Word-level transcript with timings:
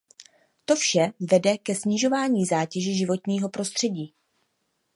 To 0.65 0.75
vše 0.75 1.11
vede 1.19 1.57
ke 1.57 1.75
snižování 1.75 2.45
zátěže 2.45 2.93
životního 2.93 3.49
prostředí. 3.49 4.13